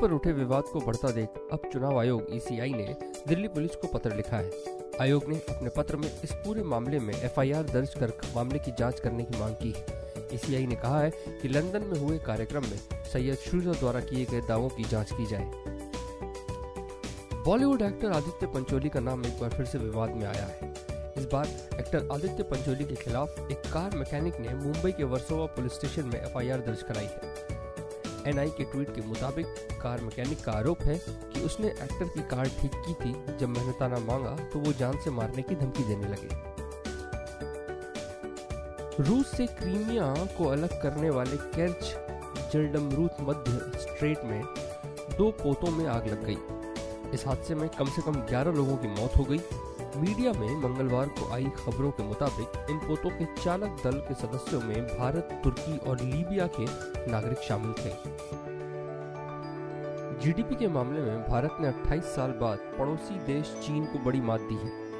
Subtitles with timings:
[0.00, 2.96] पर उठे विवाद को बढ़ता देख अब चुनाव आयोग ईसीआई ने
[3.28, 7.14] दिल्ली पुलिस को पत्र लिखा है। आयोग ने अपने पत्र में इस पूरे मामले में
[7.14, 9.84] एफआईआर दर्ज कर मामले की जाँच करने की मांग की है।
[10.34, 11.10] ईसीआई ने कहा है
[11.42, 12.78] कि लंदन में हुए कार्यक्रम में
[13.12, 15.50] सैयद शुजा द्वारा किए गए दावों की जाँच की जाए।
[17.44, 20.72] बॉलीवुड एक्टर आदित्य पंचोली का नाम एक बार फिर से विवाद में आया है।
[21.18, 21.46] इस बार
[21.80, 26.20] एक्टर आदित्य पंचोली के खिलाफ एक कार मैकेनिक ने मुंबई के वर्सोवा पुलिस स्टेशन में
[26.20, 27.49] एफआईआर दर्ज कराई है।
[28.26, 29.46] एनआई के ट्वीट के मुताबिक
[29.82, 33.98] कार मैकेनिक का आरोप है कि उसने एक्टर की कार ठीक की थी। जब मेहनताना
[33.98, 36.28] मांगा तो वो जान से मारने की धमकी देने लगे।
[39.02, 41.82] रूस से क्रीमिया को अलग करने वाले केर्च
[42.52, 44.42] जल्डमरूथ मध्य स्ट्रेट में
[45.18, 46.38] दो पोतों में आग लग गई।
[47.14, 49.38] इस हादसे में कम से कम 11 लोगों की मौत हो गई।
[49.96, 54.60] मीडिया में मंगलवार को आई खबरों के मुताबिक, इन पोतों के चालक दल के सदस्यों
[54.60, 56.64] में भारत, तुर्की और लीबिया के
[57.10, 57.90] नागरिक शामिल थे।
[60.20, 64.40] जीडीपी के मामले में भारत ने 28 साल बाद पड़ोसी देश चीन को बड़ी मात
[64.40, 64.90] दी है।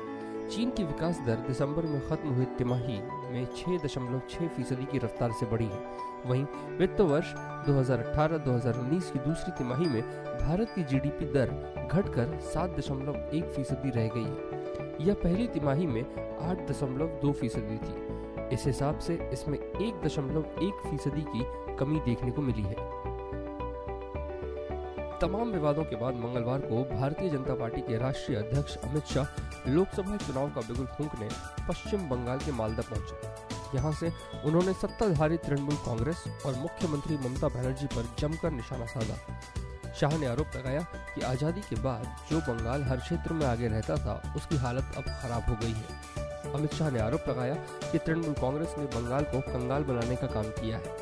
[0.48, 5.46] चीन की विकास दर दिसंबर में खत्म हुई तिमाही में 6.6 फ़ीसदी की रफ्तार से
[5.46, 6.44] बढ़ी है। वहीं
[6.78, 7.34] वित्त वर्ष
[7.66, 10.02] 2018-2019 की दूसरी तिमाही में
[10.40, 11.46] भारत की जीडीपी दर
[11.92, 16.02] घटकर 7.1 फ़ीसदी रह गई है। यह पहली तिमाही में
[16.48, 21.44] आठ दशमलव दो फ़ीसदी थी। इस हिसाब से इसमें एक दशमलव एक फ़ीसदी की
[21.76, 22.74] कमी देखने को मिली है।
[25.20, 30.16] तमाम विवादों के बाद मंगलवार को भारतीय जनता पार्टी के राष्ट्रीय अध्यक्ष अमित शाह लोकसभा
[30.16, 31.28] चुनाव का बिगुल फूंकने
[31.68, 34.12] पश्चिम बंगाल के मालदा पहुँचे। यहाँ से
[34.44, 40.56] उन्होंने सत्ताधारी तृणमूल कांग्रेस और मुख्यमंत्री ममता बनर्जी पर जमकर निशाना साधा। शाह ने आरोप
[40.56, 44.92] लगाया कि आज़ादी के बाद जो बंगाल हर क्षेत्र में आगे रहता था, उसकी हालत
[44.96, 49.24] अब खराब हो गई है। अमित शाह ने आरोप लगाया कि तृणमूल कांग्रेस ने बंगाल
[49.24, 50.94] को कंगाल बनाने का काम किया है।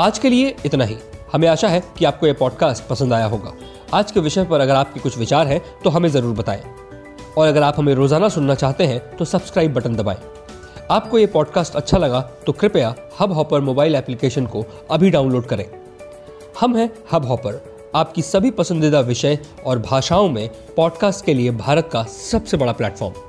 [0.00, 0.96] आज के लिए इतना ही।
[1.32, 3.52] हमें आशा है कि आपको यह पॉडकास्ट पसंद आया होगा।
[3.94, 6.62] आज के विषय पर अगर आपके कुछ विचार हैं तो हमें ज़रूर बताएँ।
[7.38, 10.18] और अगर आप हमें रोज़ाना सुनना चाहते हैं तो सब्सक्राइब बटन दबाएँ।
[10.90, 15.64] आपको ये पॉडकास्ट अच्छा लगा तो कृपया हब हॉपर मोबाइल एप्लीकेशन को अभी डाउनलोड करें।
[16.60, 21.88] हम हैं हब हॉपर आपकी सभी पसंदीदा विषय और भाषाओं में पॉडकास्ट के लिए भारत
[21.92, 23.25] का सबसे बड़ा प्लेटफॉर्म